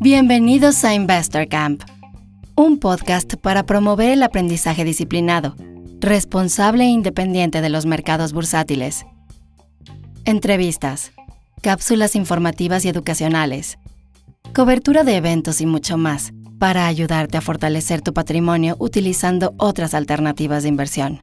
[0.00, 1.82] Bienvenidos a Investor Camp,
[2.56, 5.54] un podcast para promover el aprendizaje disciplinado,
[6.00, 9.04] responsable e independiente de los mercados bursátiles.
[10.24, 11.12] Entrevistas,
[11.62, 13.78] cápsulas informativas y educacionales,
[14.54, 20.62] cobertura de eventos y mucho más para ayudarte a fortalecer tu patrimonio utilizando otras alternativas
[20.62, 21.22] de inversión.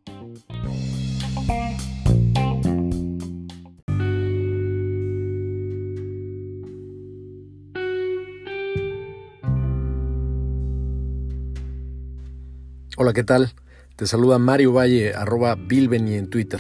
[12.99, 13.53] Hola, ¿qué tal?
[13.95, 16.59] Te saluda Mario Valle, arroba Bilbeni en Twitter.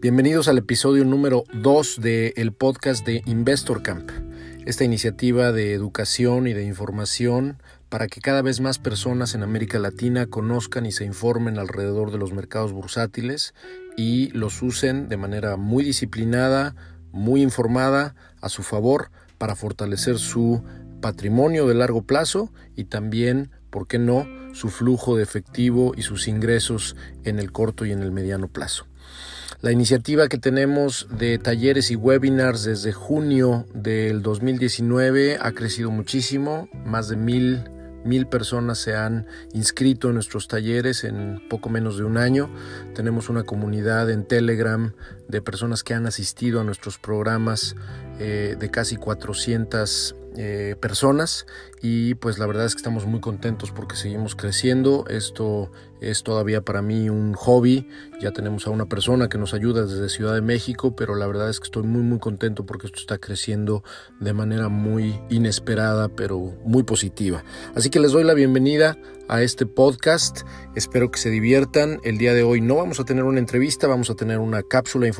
[0.00, 4.08] Bienvenidos al episodio número 2 del podcast de Investor Camp,
[4.66, 9.80] esta iniciativa de educación y de información para que cada vez más personas en América
[9.80, 13.52] Latina conozcan y se informen alrededor de los mercados bursátiles
[13.96, 16.76] y los usen de manera muy disciplinada,
[17.10, 20.62] muy informada, a su favor, para fortalecer su
[21.00, 26.26] patrimonio de largo plazo y también, ¿por qué no?, su flujo de efectivo y sus
[26.26, 28.86] ingresos en el corto y en el mediano plazo.
[29.60, 36.68] La iniciativa que tenemos de talleres y webinars desde junio del 2019 ha crecido muchísimo,
[36.84, 37.64] más de mil,
[38.04, 42.48] mil personas se han inscrito en nuestros talleres en poco menos de un año.
[42.94, 44.92] Tenemos una comunidad en Telegram
[45.28, 47.76] de personas que han asistido a nuestros programas
[48.18, 51.46] eh, de casi 400 eh, personas
[51.82, 55.04] y pues la verdad es que estamos muy contentos porque seguimos creciendo.
[55.08, 57.88] Esto es todavía para mí un hobby.
[58.20, 61.50] Ya tenemos a una persona que nos ayuda desde Ciudad de México, pero la verdad
[61.50, 63.82] es que estoy muy muy contento porque esto está creciendo
[64.20, 67.42] de manera muy inesperada, pero muy positiva.
[67.74, 68.96] Así que les doy la bienvenida
[69.28, 70.42] a este podcast.
[70.76, 72.00] Espero que se diviertan.
[72.04, 75.06] El día de hoy no vamos a tener una entrevista, vamos a tener una cápsula
[75.06, 75.17] informativa,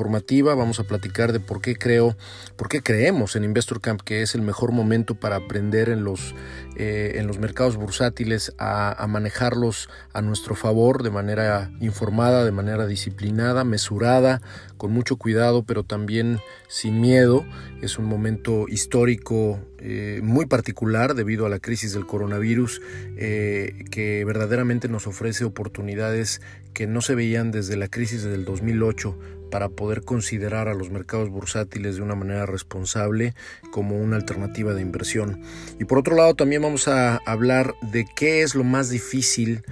[0.57, 2.17] vamos a platicar de por qué creo,
[2.57, 6.35] por qué creemos en Investor Camp que es el mejor momento para aprender en los,
[6.77, 12.53] eh, en los mercados bursátiles a, a manejarlos a nuestro favor de manera informada, de
[12.53, 14.41] manera disciplinada, mesurada,
[14.77, 16.39] con mucho cuidado, pero también
[16.69, 17.45] sin miedo.
[17.83, 22.81] Es un momento histórico eh, muy particular debido a la crisis del coronavirus
[23.17, 26.41] eh, que verdaderamente nos ofrece oportunidades
[26.75, 29.17] que no se veían desde la crisis del 2008
[29.51, 33.35] para poder considerar a los mercados bursátiles de una manera responsable
[33.71, 35.41] como una alternativa de inversión.
[35.79, 39.63] Y por otro lado también vamos a hablar de qué es lo más difícil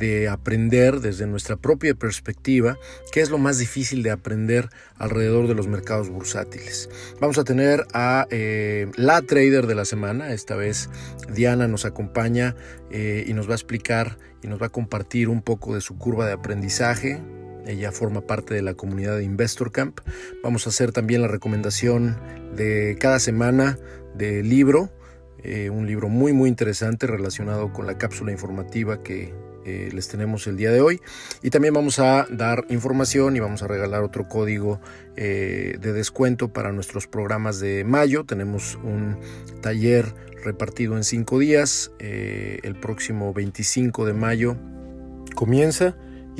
[0.00, 2.78] de aprender desde nuestra propia perspectiva
[3.12, 6.88] qué es lo más difícil de aprender alrededor de los mercados bursátiles.
[7.20, 10.88] Vamos a tener a eh, la trader de la semana, esta vez
[11.32, 12.56] Diana nos acompaña
[12.90, 15.98] eh, y nos va a explicar y nos va a compartir un poco de su
[15.98, 17.20] curva de aprendizaje,
[17.66, 20.00] ella forma parte de la comunidad de Investor Camp.
[20.42, 22.16] Vamos a hacer también la recomendación
[22.54, 23.78] de cada semana
[24.14, 24.90] de libro,
[25.42, 29.32] eh, un libro muy muy interesante relacionado con la cápsula informativa que
[29.64, 31.00] eh, les tenemos el día de hoy.
[31.42, 34.80] Y también vamos a dar información y vamos a regalar otro código
[35.16, 38.24] eh, de descuento para nuestros programas de mayo.
[38.24, 39.18] Tenemos un
[39.60, 41.92] taller repartido en cinco días.
[41.98, 44.56] El próximo 25 de mayo
[45.34, 45.96] comienza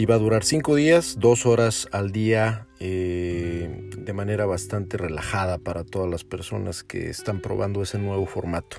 [0.06, 6.10] va a durar cinco días, dos horas al día de manera bastante relajada para todas
[6.10, 8.78] las personas que están probando ese nuevo formato.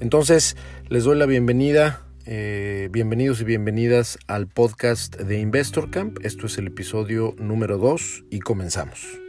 [0.00, 0.56] Entonces,
[0.88, 6.18] les doy la bienvenida eh, bienvenidos y bienvenidas al podcast de Investor Camp.
[6.24, 9.21] Esto es el episodio número 2 y comenzamos.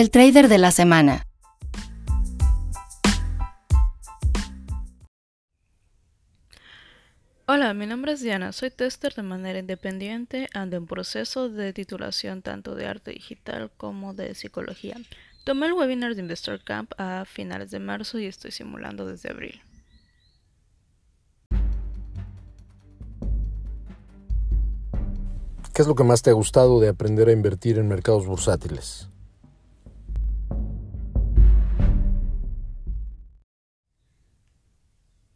[0.00, 1.26] El trader de la semana.
[7.44, 12.40] Hola, mi nombre es Diana, soy tester de manera independiente, ando en proceso de titulación
[12.40, 14.96] tanto de arte digital como de psicología.
[15.44, 19.60] Tomé el webinar de Investor Camp a finales de marzo y estoy simulando desde abril.
[25.74, 29.10] ¿Qué es lo que más te ha gustado de aprender a invertir en mercados bursátiles?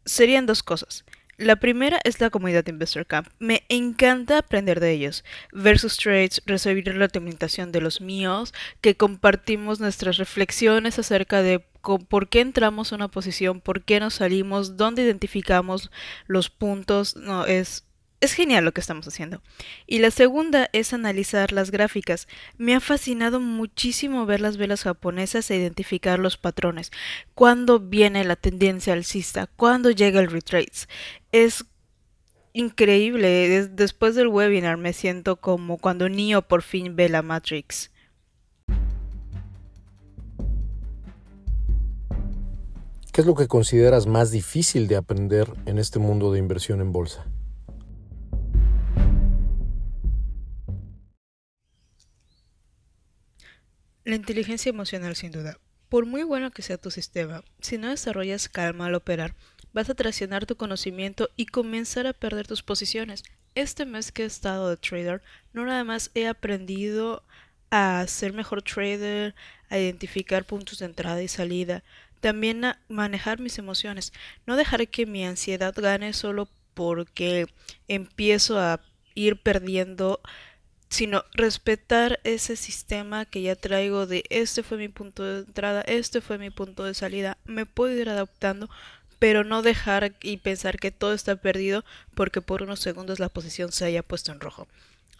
[0.05, 1.03] Serían dos cosas.
[1.37, 3.27] La primera es la comunidad de Investor Camp.
[3.39, 5.25] Me encanta aprender de ellos.
[5.51, 11.59] Versus Trades, recibir la documentación de los míos, que compartimos nuestras reflexiones acerca de
[12.07, 15.91] por qué entramos a una posición, por qué nos salimos, dónde identificamos
[16.25, 17.17] los puntos.
[17.17, 17.84] No, es
[18.21, 19.41] es genial lo que estamos haciendo.
[19.87, 22.27] Y la segunda es analizar las gráficas.
[22.57, 26.91] Me ha fascinado muchísimo ver las velas japonesas e identificar los patrones.
[27.33, 30.87] Cuándo viene la tendencia alcista, cuándo llega el retrace.
[31.31, 31.65] Es
[32.53, 33.67] increíble.
[33.67, 37.91] Después del webinar me siento como cuando Neo por fin ve la Matrix.
[43.11, 46.91] ¿Qué es lo que consideras más difícil de aprender en este mundo de inversión en
[46.91, 47.25] bolsa?
[54.05, 55.57] La inteligencia emocional sin duda.
[55.89, 59.33] Por muy bueno que sea tu sistema, si no desarrollas calma al operar,
[59.73, 63.23] vas a traicionar tu conocimiento y comenzar a perder tus posiciones.
[63.55, 65.23] Este mes que he estado de trader,
[65.53, 67.23] no nada más he aprendido
[67.71, 69.33] a ser mejor trader,
[69.69, 71.83] a identificar puntos de entrada y salida,
[72.19, 74.13] también a manejar mis emociones,
[74.45, 77.47] no dejar que mi ansiedad gane solo porque
[77.87, 78.81] empiezo a
[79.15, 80.21] ir perdiendo
[80.95, 86.21] sino respetar ese sistema que ya traigo de este fue mi punto de entrada, este
[86.21, 88.69] fue mi punto de salida, me puedo ir adaptando,
[89.19, 91.83] pero no dejar y pensar que todo está perdido
[92.13, 94.69] porque por unos segundos la posición se haya puesto en rojo.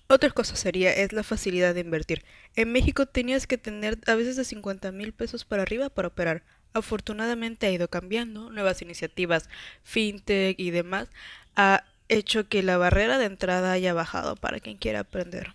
[0.07, 2.23] Otra cosa sería es la facilidad de invertir.
[2.55, 6.43] En México tenías que tener a veces de 50 mil pesos para arriba para operar.
[6.71, 9.49] Afortunadamente ha ido cambiando, nuevas iniciativas,
[9.83, 11.09] fintech y demás,
[11.57, 15.53] ha hecho que la barrera de entrada haya bajado para quien quiera aprender.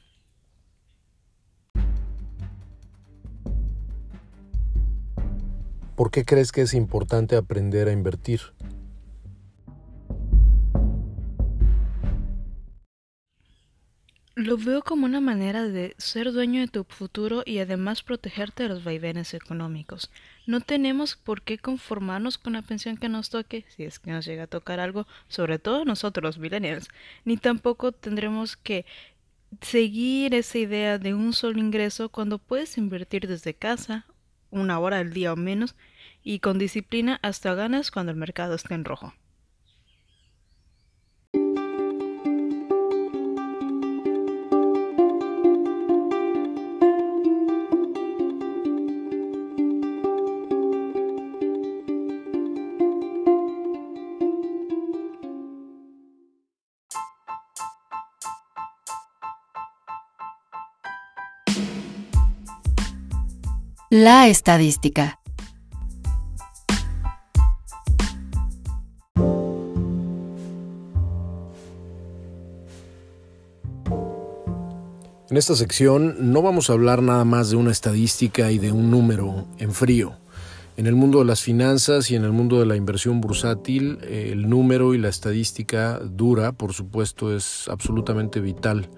[6.01, 8.41] ¿Por qué crees que es importante aprender a invertir?
[14.35, 18.71] Lo veo como una manera de ser dueño de tu futuro y además protegerte de
[18.71, 20.11] los vaivenes económicos.
[20.47, 24.25] No tenemos por qué conformarnos con la pensión que nos toque, si es que nos
[24.25, 26.89] llega a tocar algo, sobre todo nosotros los millennials,
[27.27, 28.87] ni tampoco tendremos que
[29.61, 34.07] seguir esa idea de un solo ingreso cuando puedes invertir desde casa,
[34.51, 35.77] una hora al día o menos,
[36.23, 39.15] y con disciplina hasta ganas cuando el mercado esté en rojo.
[63.93, 65.20] La estadística.
[75.31, 78.91] En esta sección no vamos a hablar nada más de una estadística y de un
[78.91, 80.15] número en frío.
[80.77, 84.51] En el mundo de las finanzas y en el mundo de la inversión bursátil, el
[84.51, 88.91] número y la estadística dura, por supuesto, es absolutamente vital.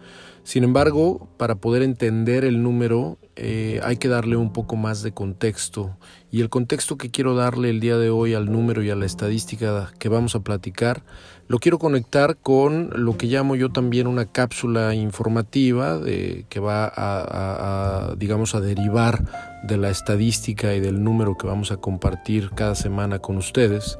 [0.42, 5.12] Sin embargo, para poder entender el número eh, hay que darle un poco más de
[5.12, 5.96] contexto
[6.30, 9.06] y el contexto que quiero darle el día de hoy al número y a la
[9.06, 11.04] estadística que vamos a platicar
[11.52, 16.90] lo quiero conectar con lo que llamo yo también una cápsula informativa de, que va
[16.96, 19.22] a, digamos a derivar
[19.62, 23.98] de la estadística y del número que vamos a compartir cada semana con ustedes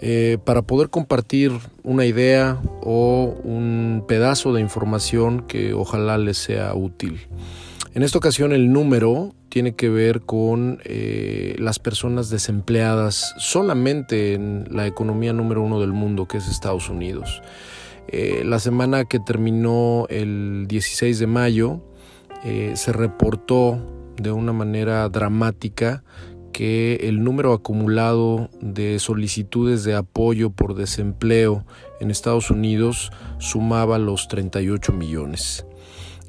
[0.00, 1.52] eh, para poder compartir
[1.84, 7.20] una idea o un pedazo de información que ojalá les sea útil.
[7.92, 14.68] En esta ocasión el número tiene que ver con eh, las personas desempleadas solamente en
[14.70, 17.42] la economía número uno del mundo, que es Estados Unidos.
[18.08, 21.82] Eh, la semana que terminó el 16 de mayo
[22.72, 23.78] se reportó
[24.16, 26.02] de una manera dramática
[26.52, 31.64] que el número acumulado de solicitudes de apoyo por desempleo
[32.00, 35.64] en Estados Unidos sumaba los 38 millones.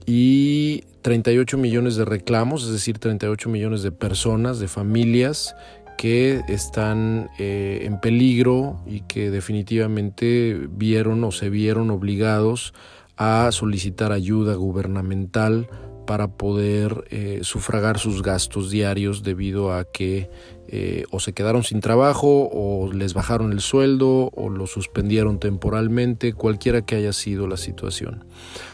[0.06, 5.56] Y 38 millones de reclamos, es decir, 38 millones de personas, de familias
[5.98, 12.74] que están eh, en peligro y que definitivamente vieron o se vieron obligados
[13.22, 15.70] a solicitar ayuda gubernamental
[16.08, 20.32] para poder eh, sufragar sus gastos diarios debido a que
[20.68, 26.34] eh, o se quedaron sin trabajo o les bajaron el sueldo o lo suspendieron temporalmente,
[26.34, 28.26] cualquiera que haya sido la situación.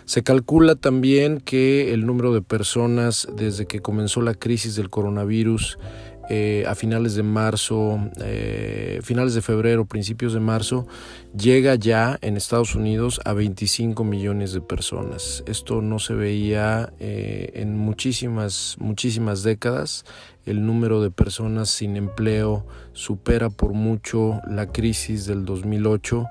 [0.05, 5.77] Se calcula también que el número de personas desde que comenzó la crisis del coronavirus
[6.29, 10.85] eh, a finales de marzo, eh, finales de febrero, principios de marzo,
[11.37, 15.43] llega ya en Estados Unidos a 25 millones de personas.
[15.47, 20.03] Esto no se veía eh, en muchísimas, muchísimas décadas.
[20.45, 26.25] El número de personas sin empleo supera por mucho la crisis del 2008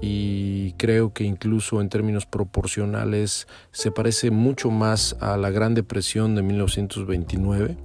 [0.00, 6.34] y creo que incluso en términos proporcionales se parece mucho más a la Gran Depresión
[6.34, 7.76] de 1929.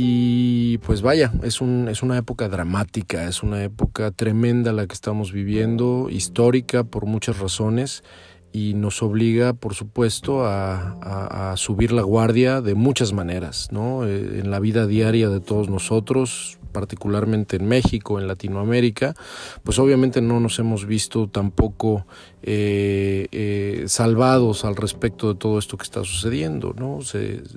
[0.00, 4.94] Y pues vaya, es, un, es una época dramática, es una época tremenda la que
[4.94, 8.04] estamos viviendo, histórica por muchas razones
[8.52, 14.06] y nos obliga, por supuesto, a, subir la guardia de muchas maneras, ¿no?
[14.06, 19.16] Eh, en la vida diaria de todos nosotros, particularmente en México, en Latinoamérica,
[19.64, 22.06] pues obviamente no nos hemos visto tampoco
[22.44, 26.72] eh, eh, salvados al respecto de todo esto que está sucediendo.
[26.78, 27.00] ¿no?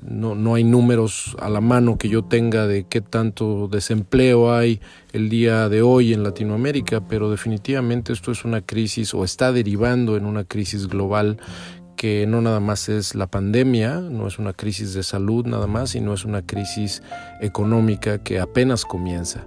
[0.01, 4.81] no, no hay números a la mano que yo tenga de qué tanto desempleo hay
[5.13, 10.17] el día de hoy en Latinoamérica, pero definitivamente esto es una crisis o está derivando
[10.17, 11.37] en una crisis global
[12.01, 15.91] que no nada más es la pandemia, no es una crisis de salud nada más,
[15.91, 17.03] sino es una crisis
[17.41, 19.45] económica que apenas comienza.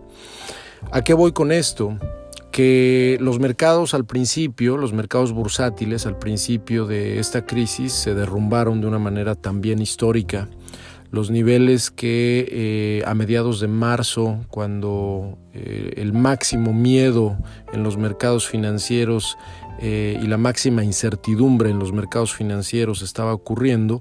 [0.92, 1.98] ¿A qué voy con esto?
[2.52, 8.80] Que los mercados al principio, los mercados bursátiles al principio de esta crisis se derrumbaron
[8.80, 10.48] de una manera también histórica.
[11.10, 17.36] Los niveles que eh, a mediados de marzo, cuando eh, el máximo miedo
[17.72, 19.36] en los mercados financieros
[19.78, 24.00] eh, y la máxima incertidumbre en los mercados financieros estaba ocurriendo,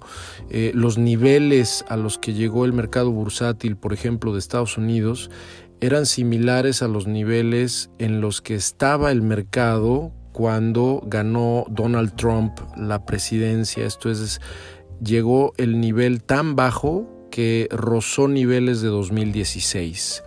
[0.50, 5.30] eh, los niveles a los que llegó el mercado bursátil, por ejemplo, de Estados Unidos,
[5.82, 12.58] eran similares a los niveles en los que estaba el mercado cuando ganó Donald Trump
[12.78, 13.86] la presidencia.
[13.86, 14.40] Esto es,
[15.04, 20.22] llegó el nivel tan bajo que rozó niveles de 2016.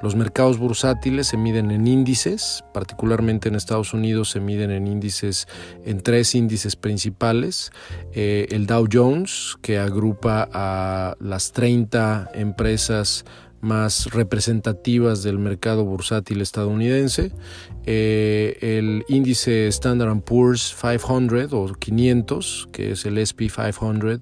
[0.00, 5.48] Los mercados bursátiles se miden en índices, particularmente en Estados Unidos se miden en índices,
[5.84, 7.72] en tres índices principales.
[8.12, 13.24] Eh, el Dow Jones, que agrupa a las 30 empresas
[13.60, 17.32] más representativas del mercado bursátil estadounidense,
[17.86, 24.20] eh, el índice Standard Poor's 500 o 500, que es el SP 500,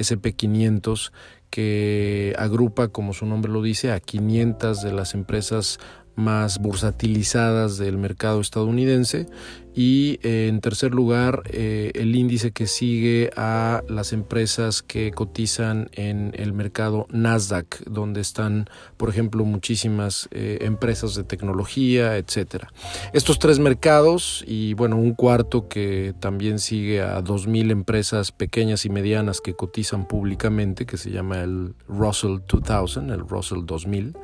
[0.00, 1.12] SP 500,
[1.52, 5.78] que agrupa, como su nombre lo dice, a 500 de las empresas
[6.16, 9.26] más bursatilizadas del mercado estadounidense
[9.74, 15.88] y eh, en tercer lugar eh, el índice que sigue a las empresas que cotizan
[15.92, 18.66] en el mercado Nasdaq donde están
[18.98, 22.70] por ejemplo muchísimas eh, empresas de tecnología etcétera.
[23.14, 28.90] Estos tres mercados y bueno un cuarto que también sigue a 2.000 empresas pequeñas y
[28.90, 34.16] medianas que cotizan públicamente que se llama el Russell 2000 el Russell 2000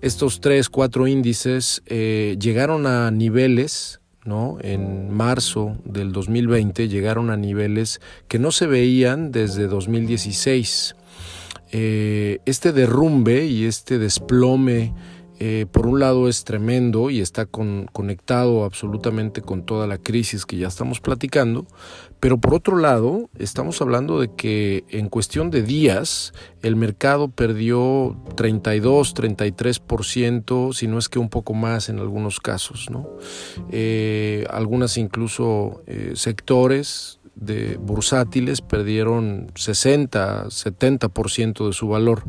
[0.00, 8.38] estos tres, cuatro índices llegaron a niveles, En marzo del 2020 llegaron a niveles que
[8.38, 10.94] no se veían desde 2016.
[11.72, 14.92] Eh, este derrumbe y este desplome
[15.42, 20.58] eh, por un lado es tremendo y está conectado absolutamente con toda la crisis que
[20.58, 21.66] ya estamos platicando,
[22.20, 28.20] pero por otro lado estamos hablando de que en cuestión de días el mercado perdió
[28.36, 33.08] 32, 33%, si no es que un poco más en algunos casos, ¿no?
[33.70, 42.24] Eh, algunas incluso eh, sectores de bursátiles perdieron 60, 70% de su valor.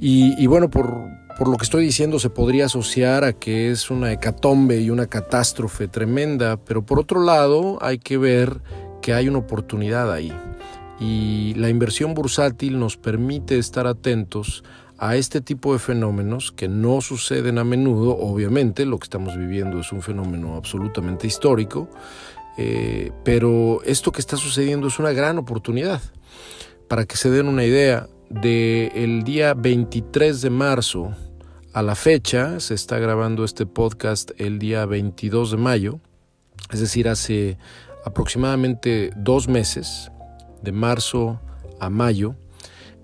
[0.00, 4.12] y bueno, por, por lo que estoy diciendo se podría asociar a que es una
[4.12, 8.60] hecatombe y una catástrofe tremenda, pero por otro lado hay que ver
[9.00, 10.32] que hay una oportunidad ahí.
[10.98, 14.64] Y la inversión bursátil nos permite estar atentos
[14.98, 19.78] a este tipo de fenómenos que no suceden a menudo, obviamente lo que estamos viviendo
[19.78, 21.88] es un fenómeno absolutamente histórico,
[22.56, 26.02] eh, pero esto que está sucediendo es una gran oportunidad.
[26.88, 31.14] Para que se den una idea, del día 23 de marzo
[31.78, 36.00] a la fecha, se está grabando este podcast el día 22 de mayo,
[36.72, 37.56] es decir, hace
[38.04, 40.10] aproximadamente dos meses,
[40.60, 41.40] de marzo
[41.78, 42.34] a mayo,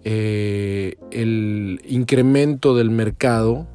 [0.02, 3.68] eh, el incremento del mercado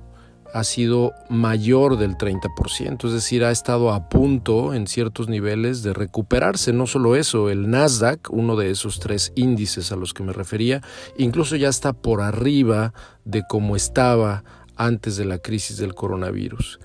[0.54, 5.94] ha sido mayor del 30%, es decir, ha estado a punto en ciertos niveles de
[5.94, 6.74] recuperarse.
[6.74, 10.82] No solo eso, el Nasdaq, uno de esos tres índices a los que me refería,
[11.18, 14.44] incluso ya está por arriba de cómo estaba
[14.80, 16.80] antes de la crisis del coronavirus.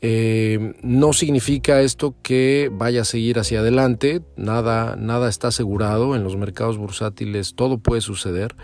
[0.00, 6.22] Eh, no significa esto que vaya a seguir hacia adelante, nada, nada está asegurado en
[6.22, 8.54] los mercados bursátiles, todo puede suceder,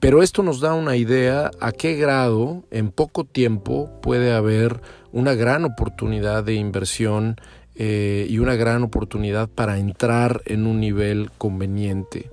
[0.00, 4.80] pero esto nos da una idea a qué grado en poco tiempo puede haber
[5.12, 7.36] una gran oportunidad de inversión
[7.76, 12.28] eh, y una gran oportunidad para entrar en un nivel conveniente.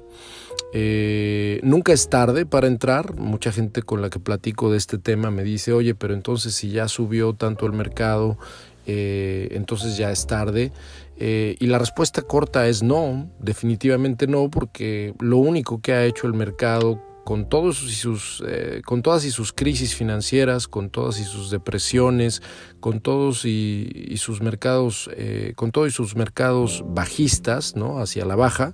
[0.71, 3.15] Eh, nunca es tarde para entrar.
[3.15, 6.71] Mucha gente con la que platico de este tema me dice, oye, pero entonces si
[6.71, 8.37] ya subió tanto el mercado,
[8.85, 10.71] eh, entonces ya es tarde.
[11.17, 16.27] Eh, y la respuesta corta es no, definitivamente no, porque lo único que ha hecho
[16.27, 21.19] el mercado con, todos y sus, eh, con todas y sus crisis financieras, con todas
[21.19, 22.41] y sus depresiones,
[22.79, 27.99] con todos y, sus mercados, eh, con todos y sus mercados bajistas, ¿no?
[27.99, 28.73] hacia la baja,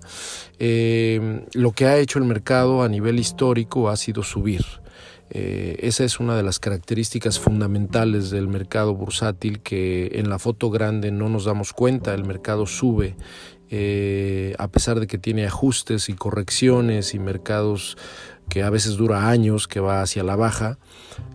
[0.58, 4.64] eh, lo que ha hecho el mercado a nivel histórico ha sido subir.
[5.30, 11.12] esa es una de las características fundamentales del mercado bursátil que en la foto grande
[11.12, 13.18] no nos damos cuenta, el mercado sube
[14.58, 17.98] a pesar de que tiene ajustes y correcciones y mercados
[18.50, 20.78] que a veces dura años, que va hacia la baja.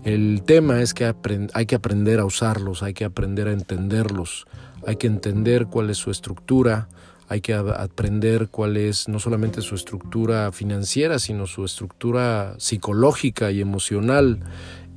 [0.05, 1.15] El tema es que
[1.53, 4.47] hay que aprender a usarlos, hay que aprender a entenderlos,
[4.87, 6.89] hay que entender cuál es su estructura,
[7.29, 13.61] hay que aprender cuál es no solamente su estructura financiera, sino su estructura psicológica y
[13.61, 14.41] emocional.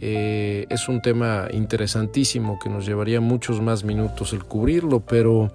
[0.02, 5.52] Eh, es un tema interesantísimo que nos llevaría muchos más minutos el cubrirlo, pero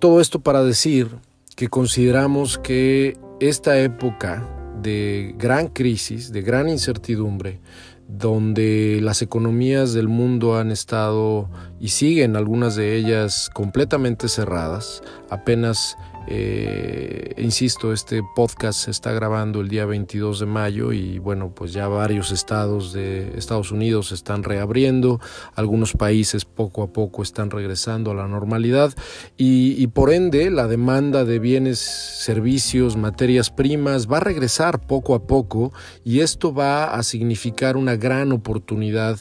[0.00, 1.10] todo esto para decir
[1.54, 7.60] que consideramos que esta época de gran crisis, de gran incertidumbre,
[8.08, 15.96] donde las economías del mundo han estado y siguen algunas de ellas completamente cerradas, apenas
[16.30, 21.72] eh, insisto, este podcast se está grabando el día 22 de mayo y bueno, pues
[21.72, 25.20] ya varios estados de Estados Unidos están reabriendo,
[25.54, 28.92] algunos países poco a poco están regresando a la normalidad
[29.38, 35.26] y, por ende la demanda de bienes, servicios, materias primas va a regresar poco a
[35.26, 35.72] poco
[36.04, 39.18] y esto va a significar una gran oportunidad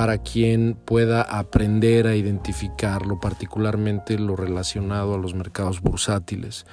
[0.00, 6.64] para quien pueda aprender a identificarlo, particularmente lo relacionado a los mercados bursátiles.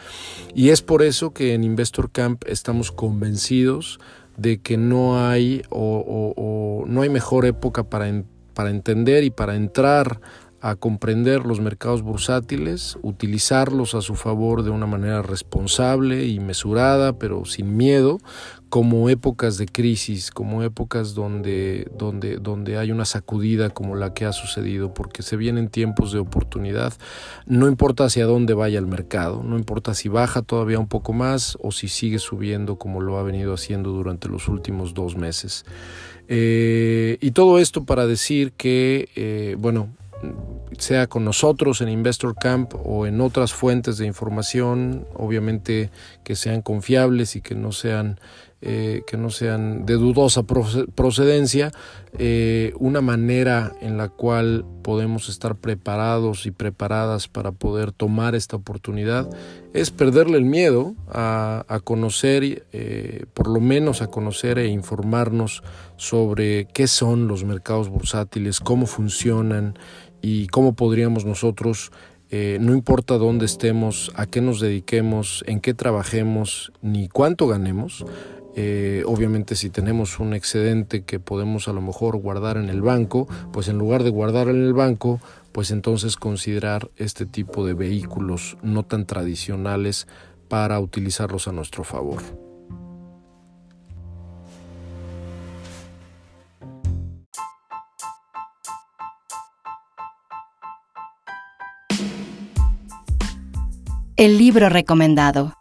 [0.56, 4.00] Y es por eso que en Investor Camp estamos convencidos
[4.38, 10.22] de que no hay o, no hay mejor época para, para entender y para entrar
[10.68, 17.18] a comprender los mercados bursátiles, utilizarlos a su favor de una manera responsable y mesurada,
[17.18, 18.20] pero sin miedo,
[18.68, 24.26] como épocas de crisis, como épocas donde, donde, donde hay una sacudida como la que
[24.26, 26.92] ha sucedido, porque se vienen tiempos de oportunidad.
[27.46, 31.58] No importa hacia dónde vaya el mercado, no importa si baja todavía un poco más
[31.62, 35.64] o si sigue subiendo como lo ha venido haciendo durante los últimos dos meses.
[36.28, 39.96] Eh, y todo esto para decir que, eh, bueno,
[40.78, 45.92] sea con nosotros en Investor Camp o en otras fuentes de información, obviamente
[46.24, 48.20] que sean confiables y que no sean,
[48.62, 51.72] eh, que no sean de dudosa procedencia,
[52.20, 58.56] eh, una manera en la cual podemos estar preparados y preparadas para poder tomar esta
[58.56, 59.30] oportunidad
[59.74, 65.62] es perderle el miedo a, conocer, eh, por lo menos a conocer e informarnos
[65.98, 69.78] sobre qué son los mercados bursátiles, cómo funcionan,
[70.22, 71.92] y cómo podríamos nosotros,
[72.30, 78.06] eh, no importa dónde estemos, a qué nos dediquemos, en qué trabajemos, ni cuánto ganemos,
[78.60, 83.28] eh, obviamente si tenemos un excedente que podemos a lo mejor guardar en el banco,
[83.54, 88.58] pues en lugar de guardar en el banco, pues entonces considerar este tipo de vehículos
[88.64, 90.08] no tan tradicionales
[90.50, 92.47] para utilizarlos a nuestro favor.
[104.20, 105.54] El libro recomendado.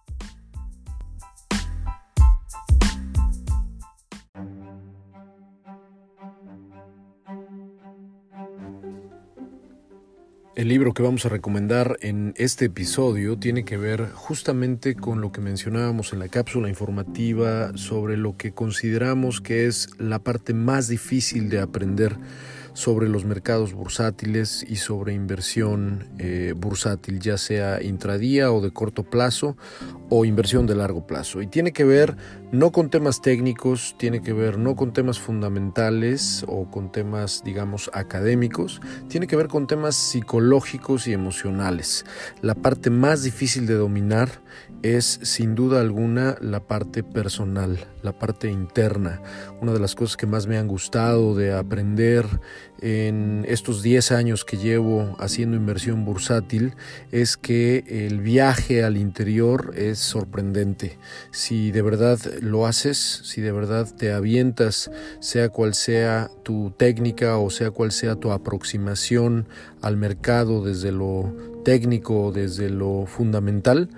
[10.55, 15.33] El libro que vamos a recomendar en este episodio tiene que ver justamente con lo
[15.33, 20.89] que mencionábamos en la cápsula informativa sobre lo que consideramos que es la parte más
[20.89, 22.17] difícil de aprender
[22.77, 29.03] sobre los mercados bursátiles y sobre inversión eh, bursátil, ya sea intradía o de corto
[29.03, 29.57] plazo
[30.11, 31.41] o inversión de largo plazo.
[31.41, 32.19] Y tiene que ver
[32.53, 37.91] no con temas técnicos, tiene que ver no con temas fundamentales o con temas, digamos,
[37.95, 42.05] académicos, tiene que ver con temas psicológicos y emocionales.
[42.43, 44.43] La parte más difícil de dominar
[44.83, 49.21] es sin duda alguna la parte personal, la parte interna.
[49.61, 52.27] Una de las cosas que más me han gustado de aprender
[52.81, 56.75] en estos 10 años que llevo haciendo inversión bursátil
[57.11, 60.99] es que el viaje al interior es sorprendente.
[61.31, 67.39] Si de verdad lo haces, si de verdad te avientas, sea cual sea tu técnica
[67.39, 69.49] o sea cual sea tu aproximación
[69.81, 71.35] al mercado desde lo
[71.65, 73.89] técnico, desde lo fundamental,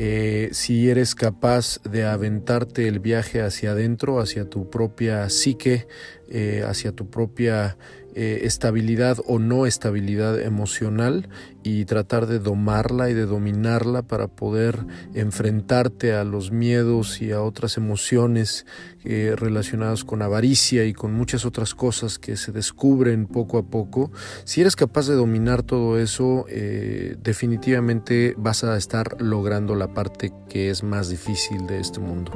[0.00, 5.88] eh, si eres capaz de aventarte el viaje hacia adentro, hacia tu propia psique,
[6.30, 7.76] eh, hacia tu propia
[8.14, 11.28] eh, estabilidad o no estabilidad emocional
[11.62, 17.42] y tratar de domarla y de dominarla para poder enfrentarte a los miedos y a
[17.42, 18.64] otras emociones
[19.04, 24.12] eh, relacionadas con avaricia y con muchas otras cosas que se descubren poco a poco.
[24.44, 30.32] Si eres capaz de dominar todo eso, eh, definitivamente vas a estar logrando la parte
[30.48, 32.32] que es más difícil de este mundo.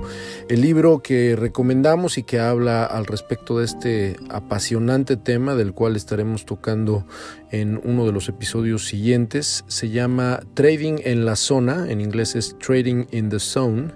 [0.48, 5.96] El libro que recomendamos y que habla al respecto de este apasionante tema del cual
[5.96, 7.06] estaremos tocando
[7.50, 9.11] en uno de los episodios siguientes.
[9.12, 13.88] Se llama Trading en la zona, en inglés es Trading in the Zone.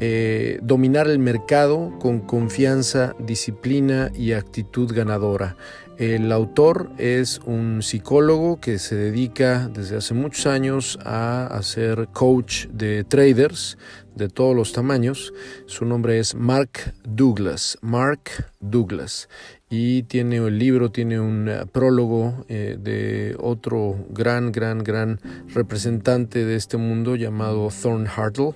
[0.00, 5.56] Eh, dominar el mercado con confianza, disciplina y actitud ganadora.
[5.96, 12.66] El autor es un psicólogo que se dedica desde hace muchos años a hacer coach
[12.66, 13.78] de traders
[14.16, 15.32] de todos los tamaños.
[15.66, 17.78] Su nombre es Mark Douglas.
[17.80, 19.28] Mark Douglas
[19.70, 26.44] y tiene el libro, tiene un eh, prólogo eh, de otro gran, gran, gran representante
[26.44, 28.54] de este mundo llamado Thorn Hartle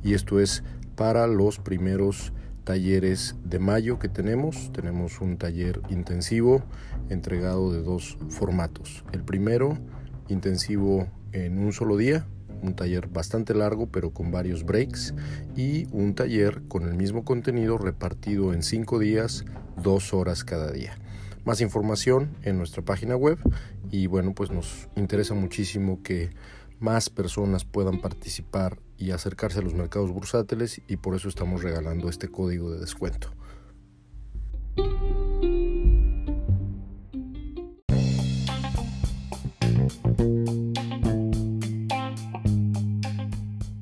[0.04, 0.64] Y esto es
[0.96, 4.70] para los primeros talleres de mayo que tenemos.
[4.72, 6.62] Tenemos un taller intensivo
[7.08, 9.04] entregado de dos formatos.
[9.12, 9.78] El primero,
[10.28, 12.26] intensivo en un solo día,
[12.62, 15.14] un taller bastante largo pero con varios breaks
[15.56, 19.44] y un taller con el mismo contenido repartido en cinco días,
[19.82, 20.96] dos horas cada día.
[21.44, 23.38] Más información en nuestra página web
[23.90, 26.30] y bueno pues nos interesa muchísimo que
[26.80, 32.08] más personas puedan participar y acercarse a los mercados bursátiles y por eso estamos regalando
[32.08, 33.30] este código de descuento.